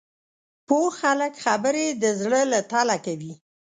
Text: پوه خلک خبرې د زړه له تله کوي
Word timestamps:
پوه 0.67 0.89
خلک 0.99 1.33
خبرې 1.45 1.87
د 2.01 2.03
زړه 2.21 2.41
له 2.51 2.59
تله 2.71 2.97
کوي 3.05 3.33